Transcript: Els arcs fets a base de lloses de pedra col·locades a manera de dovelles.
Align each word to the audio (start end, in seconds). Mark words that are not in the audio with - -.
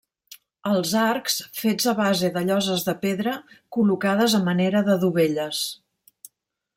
Els 0.69 0.93
arcs 1.01 1.35
fets 1.57 1.89
a 1.91 1.93
base 1.99 2.31
de 2.37 2.43
lloses 2.47 2.87
de 2.89 2.97
pedra 3.03 3.35
col·locades 3.77 4.39
a 4.39 4.43
manera 4.51 4.83
de 4.91 4.97
dovelles. 5.05 5.65